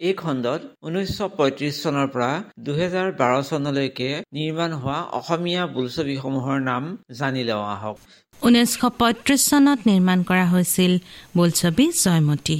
[0.00, 2.30] এই খণ্ডত ঊনৈছশ পঁয়ত্ৰিশ চনৰ পৰা
[2.64, 6.82] দুহেজাৰ বাৰ চনলৈকে নিৰ্মাণ হোৱা অসমীয়া বোলছবিসমূহৰ নাম
[7.20, 7.96] জানি লওঁ আহক।
[8.42, 10.92] ঊনৈছশ পঁয়ত্ৰিশ চনত নিৰ্মাণ কৰা হৈছিল
[11.36, 12.58] বোলছবি জয়মতী।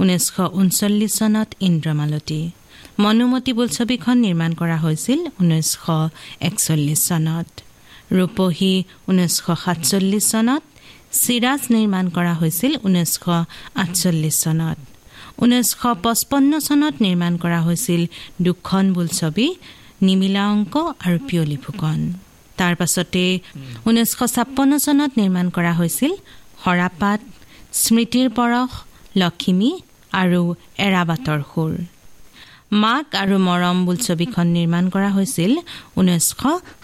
[0.00, 2.40] ঊনৈছশ ঊনচল্লিছ চনত ইন্দ্ৰমালতী।
[3.04, 5.84] মনুমতী বোলছবিখন নিৰ্মাণ কৰা হৈছিল ঊনৈছশ
[6.48, 7.48] একচল্লিছ চনত।
[8.16, 8.74] ৰূপহী
[9.08, 10.62] ঊনৈছশ সাতচল্লিছ চনত
[11.22, 13.24] চিৰাজ নিৰ্মাণ কৰা হৈছিল ঊনৈছশ
[13.82, 14.78] আঠচল্লিছ চনত।
[15.42, 15.72] ঊনৈছশ
[16.04, 18.02] পঁচপন্ন চনত নিৰ্মাণ কৰা হৈছিল
[18.46, 19.46] দুখন বোলছবি
[20.06, 20.74] নিমিলা অংক
[21.06, 22.00] আৰু পিয়লি ফুকন।
[22.58, 23.24] তাৰ পাছতে
[23.88, 26.12] ঊনৈছশ ছাপন্ন চনত নিৰ্মাণ কৰা হৈছিল
[26.62, 27.20] সৰাপাত
[27.82, 28.70] স্মৃতিৰ পৰশ
[29.20, 29.70] লখিমী
[30.22, 30.42] আৰু
[30.86, 31.72] এৰাবাটৰ সুৰ।
[32.82, 35.52] মাক আৰু মৰম বোলছবিখন নিৰ্মাণ কৰা হৈছিল
[35.98, 36.30] ঊনৈছশ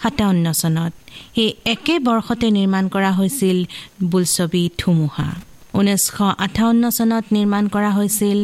[0.01, 0.93] সাতাৱন্ন চনত।
[1.35, 3.57] সেই একে বৰ্ষতে নিৰ্মাণ কৰা হৈছিল
[4.11, 5.29] বোলছবি ধুমুহা।
[5.79, 8.39] ঊনৈছশ আঠাৱন্ন চনত নিৰ্মাণ কৰা হৈছিল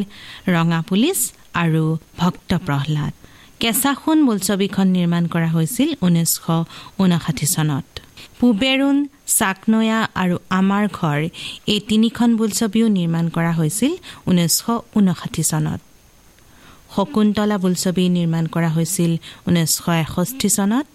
[0.56, 1.20] ৰঙা পুলিচ
[1.64, 1.84] আৰু
[2.22, 3.14] ভক্ত প্ৰহ্লাদ।
[3.62, 6.38] কেঁচা সোণ বোলছবিখন নিৰ্মাণ কৰা হৈছিল ঊনৈছশ
[7.02, 7.88] ঊনষাঠি চনত।
[8.40, 8.98] পুবেৰুণ
[9.38, 11.20] চাকনৈয়া আৰু আমাৰ ঘৰ
[11.73, 13.94] এই তিনিখন বোলছবিও নিৰ্মাণ কৰা হৈছিল
[14.30, 14.59] ঊনৈছশ
[14.98, 15.80] ঊনষাঠি চনত।
[16.96, 19.12] শকুন্তলা বোলছবি নিৰ্মাণ কৰা হৈছিল
[19.48, 20.86] ঊনৈছশ এষষ্ঠি চনত।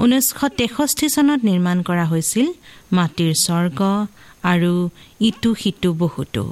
[0.00, 2.46] ঊনৈছশ তেষষ্ঠি চনত নিৰ্মাণ কৰা হৈছিল
[2.96, 3.80] মাটিৰ স্বৰ্গ
[4.52, 4.72] আৰু
[5.28, 6.44] ইটো সিটো বহুতো।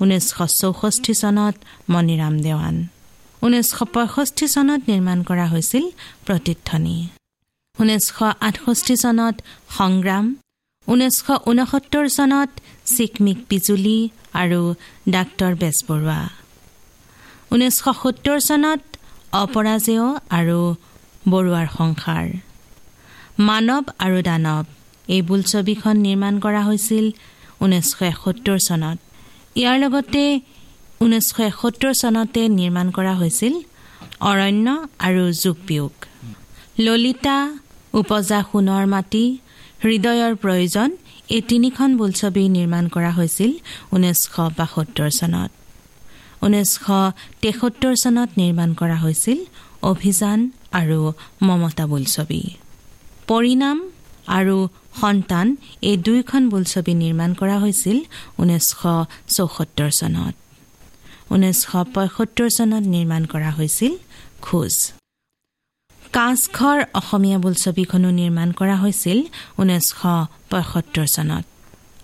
[0.00, 1.54] ঊনৈছশ চৌষষ্ঠি চনত
[1.92, 2.76] মণিৰাম দেৱান।
[3.42, 5.84] ঊনৈছশ পঁয়ষষ্ঠি চনত নিৰ্মাণ কৰা হৈছিল
[6.26, 6.96] প্ৰতিধ্বনি।
[7.76, 9.34] ঊনৈছশ আঠষষ্ঠি চনত
[9.78, 10.24] সংগ্ৰাম।
[10.88, 12.50] ঊনৈছশ ঊনসত্তৰ চনত
[12.94, 13.98] চিকমিক বিজুলী
[14.42, 14.60] আৰু
[15.14, 16.20] ডাক্তৰ বেজবৰুৱা।
[17.52, 18.80] ঊনৈছশ সত্তৰ চনত
[19.42, 20.06] অপৰাজেয়
[20.38, 20.60] আৰু
[21.22, 22.24] বৰুৱাৰ সংসাৰ।
[23.48, 24.64] মানৱ আৰু দানৱ
[25.14, 27.06] এই বোলছবিখন নিৰ্মাণ কৰা হৈছিল
[27.62, 28.98] ঊনৈছশ এসত্তৰ চনত।
[29.60, 30.24] ইয়াৰ লগতে
[31.04, 33.54] ঊনৈছশ এসত্তৰ চনতে নিৰ্মাণ কৰা হৈছিল
[34.30, 34.66] অৰণ্য
[35.06, 35.94] আৰু যোগ বিয়োগ।
[36.84, 37.38] ললিতা
[38.00, 39.24] উপজা সোণৰ মাটি
[39.84, 40.88] হৃদয়ৰ প্ৰয়োজন
[41.34, 43.52] এই তিনিখন বোলছবি নিৰ্মাণ কৰা হৈছিল
[43.94, 45.50] ঊনৈছশ বাসত্তৰ চনত।
[46.44, 46.86] ঊনৈছশ
[47.42, 49.38] তেসত্তৰ চনত নিৰ্মাণ কৰা হৈছিল
[49.82, 51.12] অভিযান আৰু
[51.42, 52.42] মমতা বোলছবি।
[53.26, 53.78] পৰিণাম
[54.26, 54.68] আৰু
[55.00, 57.98] সন্তান এই দুয়োখন বোলছবি নিৰ্মাণ কৰা হৈছিল
[58.38, 58.82] ঊনৈছশ
[59.36, 60.34] চৌসত্তৰ চনত।
[61.30, 63.92] ঊনৈছশ পঁয়সত্তৰ চনত নিৰ্মাণ কৰা হৈছিল
[64.42, 64.74] খোজ।
[66.12, 69.18] কাঁচঘৰ অসমীয়া বোলছবিখনো নিৰ্মাণ কৰা হৈছিল
[69.58, 70.00] ঊনৈছশ
[70.50, 71.44] পঁয়সত্তৰ চনত।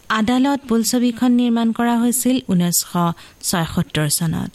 [0.08, 2.92] আদালত বোলছবিখন নিৰ্মাণ কৰা হৈছিল ঊনৈছশ
[3.42, 4.50] ছয়সত্তৰ চনত।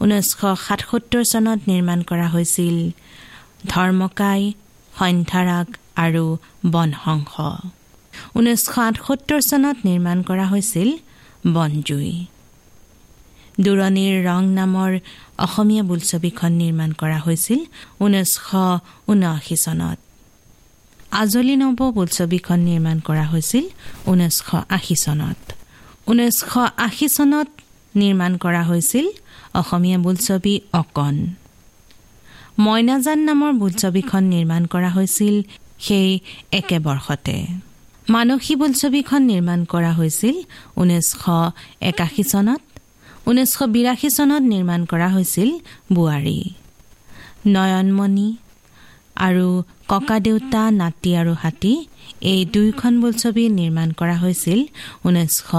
[0.00, 2.76] ঊনৈছশ সাতসত্তৰ চনত নিৰ্মাণ কৰা হৈছিল।
[3.68, 4.42] ধৰ্মকাই
[4.98, 5.66] সন্ধ্যাৰাগ
[5.96, 6.24] আৰু
[6.70, 7.34] বনহংস।
[8.36, 10.88] ঊনৈছশ আঠসত্তৰ চনত নিৰ্মাণ কৰা হৈছিল
[11.52, 12.12] বনজুই।
[13.60, 14.90] দূৰণিৰ ৰং নামৰ
[15.38, 17.60] অসমীয়া বোলছবিখন নিৰ্মাণ কৰা হৈছিল
[18.00, 18.50] ঊনৈছশ
[19.08, 19.98] ঊনাশী চনত।
[21.12, 23.64] আজলি নৱ বোলছবিখন নিৰ্মাণ কৰা হৈছিল
[24.06, 25.38] ঊনৈছশ আশী চনত।
[26.06, 27.48] ঊনৈছশ আশী চনত
[28.02, 29.06] নিৰ্মাণ কৰা হৈছিল
[29.60, 31.16] অসমীয়া বোলছবি অকণ।
[32.64, 35.36] মইনাজান নামৰ বোলছবিখন নিৰ্মাণ কৰা হৈছিল
[35.86, 36.10] সেই
[36.58, 37.36] একে বৰ্ষতে।
[38.06, 40.36] মানসী বোলছবিখন নিৰ্মাণ কৰা হৈছিল
[40.80, 41.24] ঊনৈছশ
[41.90, 42.62] একাশী চনত।
[43.28, 45.50] ঊনৈছশ বিৰাশী চনত নিৰ্মাণ কৰা হৈছিল
[45.94, 46.38] বোৱাৰী।
[47.54, 48.28] নয়নমণি
[49.26, 49.48] আৰু
[49.88, 51.74] ককাদেউতা নাতি আৰু হাতী
[52.32, 54.60] এই দুয়োখন বোলছবি নিৰ্মাণ কৰা হৈছিল
[55.06, 55.50] ঊনৈছশ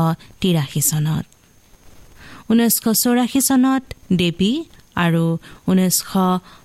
[0.42, 1.29] তিৰাশী চনত।
[2.50, 3.84] ঊনৈছশ চৌৰাশী চনত
[4.20, 4.52] দেৱী
[5.06, 5.26] আৰু
[5.70, 6.02] ঊনৈছশ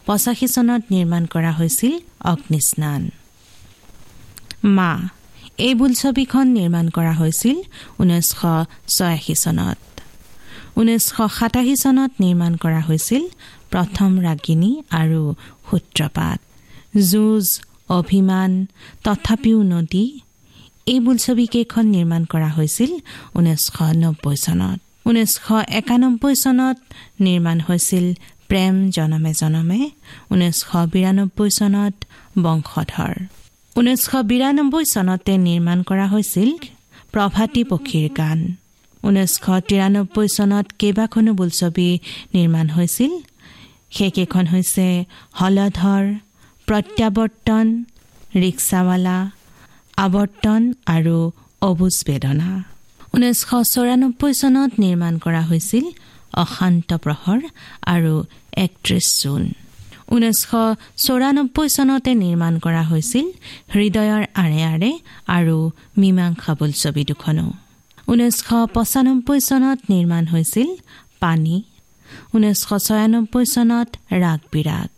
[0.06, 1.92] পঁচাশী চনত নিৰ্মাণ কৰা হৈছিল
[2.32, 3.02] অগ্নিস্নান।
[4.76, 4.92] মা
[5.66, 7.56] এই বোলছবিখন নিৰ্মাণ কৰা হৈছিল
[8.00, 8.32] ঊনৈছশ
[8.94, 9.78] ছয়াশী চনত।
[10.78, 11.08] ঊনৈছশ
[11.38, 13.22] সাতাশী চনত নিৰ্মাণ কৰা হৈছিল
[13.72, 15.22] প্ৰথম ৰাগিনী আৰু
[15.66, 16.38] সূত্ৰপাত।
[17.10, 17.46] যুঁজ
[17.98, 18.50] অভিমান
[19.04, 20.04] তথাপিও নদী
[20.92, 22.90] এই বোলছবিকেইখন নিৰ্মাণ কৰা হৈছিল
[23.36, 25.46] ঊনৈছশ নব্বৈ চনত। ঊনৈছশ
[25.80, 26.76] একানব্বৈ চনত
[27.24, 28.06] নিৰ্মাণ হৈছিল
[28.50, 29.80] প্ৰেম জনমে জনমে
[30.32, 31.94] ঊনৈছশ বিৰানব্বৈ চনত
[32.44, 33.14] বংশধৰ।
[33.76, 36.50] ঊনৈছশ বিৰানব্বৈ চনতে নিৰ্মাণ কৰা হৈছিল
[37.14, 38.38] প্ৰভাতী পক্ষীৰ গান।
[39.02, 41.88] ঊনৈছশ তিৰানব্বৈ চনত কেইবাখনো বোলছবি
[42.34, 43.12] নিৰ্মাণ হৈছিল।
[43.96, 44.86] সেইকেইখন হৈছে
[45.40, 46.04] হলধৰ
[46.68, 47.66] প্ৰত্যাৱৰ্তন
[48.42, 49.18] ৰিক্সাৱালা
[50.04, 50.62] আৱৰ্তন
[50.94, 51.16] আৰু
[51.68, 52.50] অবুজ বেদনা
[53.14, 55.84] ঊনৈছশ চৌৰানব্বৈ চনত নিৰ্মাণ কৰা হৈছিল
[56.42, 57.40] অশান্ত প্ৰহৰ
[57.94, 58.14] আৰু
[58.64, 59.42] একত্ৰিছ জুন।
[60.14, 60.52] ঊনৈছশ
[61.04, 63.26] চৌৰানব্বৈ চনতে নিৰ্মাণ কৰা হৈছিল
[63.74, 64.90] হৃদয়ৰ আঁৰে আঁৰে
[65.36, 65.56] আৰু
[66.00, 67.46] মীমাংসা বোলছবি দুখনো।
[68.10, 70.68] ঊনৈছশ পঁচানব্বৈ চনত নিৰ্মাণ হৈছিল
[71.22, 71.56] পানী।
[72.34, 73.88] ঊনৈছশ ছয়ানব্বৈ চনত
[74.22, 74.90] ৰাগ বিৰাগ।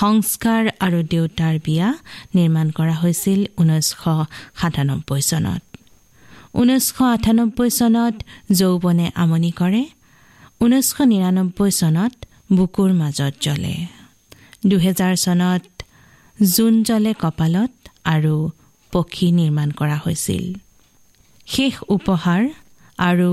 [0.00, 1.88] সংস্কাৰ আৰু দেউতাৰ বিয়া
[2.36, 4.02] নিৰ্মাণ কৰা হৈছিল ঊনৈছশ
[4.60, 5.69] সাতানব্বৈ চনত।
[6.54, 8.14] ঊনৈছশ আঠানব্বৈ চনত
[8.58, 9.82] যৌৱনে আমনি কৰে
[10.62, 12.12] ঊনৈছশ নিৰানব্বৈ চনত
[12.56, 13.74] বুকুৰ মাজত জ্বলে।
[14.70, 15.62] দুহেজাৰ চনত
[16.38, 17.72] জোন জ্বলে কপালত
[18.14, 18.34] আৰু
[18.92, 20.44] পক্ষী নিৰ্মাণ কৰা হৈছিল।
[21.46, 22.42] শেষ উপহাৰ
[22.98, 23.30] আৰু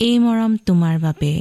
[0.00, 1.32] এই মৰম তোমাৰ বাবে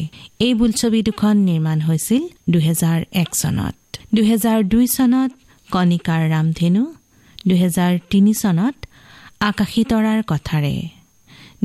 [0.46, 2.24] এই বোলছবি দুখন নিৰ্মাণ হৈছিল
[2.54, 3.76] দুহেজাৰ এক চনত।
[4.16, 5.32] দুহেজাৰ দুই চনত
[5.70, 6.84] কণিকাৰ ৰামধেনু
[7.50, 8.76] দুহেজাৰ তিনি চনত
[9.50, 10.76] আকাশী তৰাৰ কথাৰে।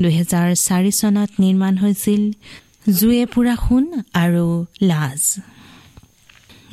[0.02, 2.22] দুহেজাৰ চাৰি চনত নিৰ্মাণ হৈছিল
[2.98, 3.84] জুয়ে পুৰা সোণ
[4.22, 4.46] আৰু
[4.90, 5.20] লাজ।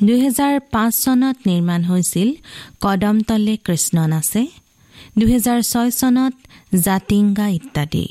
[0.06, 2.28] দুহেজাৰ পাঁচ চনত নিৰ্মাণ হৈছিল
[2.82, 4.42] কদমতলে কৃষ্ণ নাচে।
[5.18, 6.34] দুহেজাৰ ছয় চনত
[6.84, 8.06] জাতিংগা ইত্যাদি।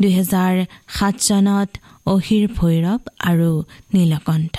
[0.00, 0.54] দুহেজাৰ
[0.96, 1.70] সাত চনত
[2.06, 3.00] অহিৰ ভৈৰৱ
[3.30, 3.50] আৰু
[3.94, 4.56] নীলকণ্ঠ।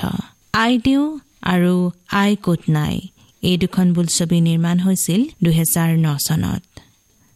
[0.65, 1.03] আইদেউ
[1.53, 1.75] আৰু
[2.21, 2.95] আই কোট নাই
[3.43, 6.68] এই দুখন বোলছবি নিৰ্মাণ হৈছিল দুহেজাৰ ন চনত।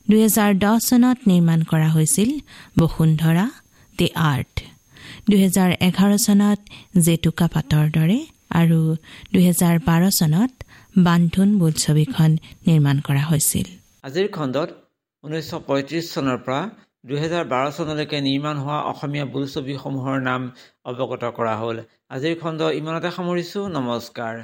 [0.08, 2.30] দুহেজাৰ দহ চনত নিৰ্মাণ কৰা হৈছিল
[2.80, 3.46] বসুন্ধৰা
[3.96, 4.64] দি আৰ্ট
[5.30, 6.60] দুহেজাৰ এঘাৰ চনত
[7.06, 8.18] জেতুকা পাতৰ দৰে
[8.60, 8.80] আৰু
[9.34, 10.52] দুহেজাৰ বাৰ চনত
[11.06, 12.36] বান্ধোন বোলছবিখন
[12.68, 13.68] নিৰ্মাণ কৰা হৈছিল।
[14.08, 14.70] আজিৰ খণ্ডত
[15.24, 16.62] ঊনৈছশ পঁয়ত্ৰিছ চনৰ পৰা
[17.10, 20.42] দুহেজাৰ বাৰ চনলৈকে নিৰ্মাণ হোৱা অসমীয়া বোলছবিসমূহৰ নাম
[20.90, 21.78] অৱগত কৰা হ'ল।
[22.16, 24.44] আজিৰ খণ্ড ইমানতে সামৰিছোঁ। নমস্কাৰ।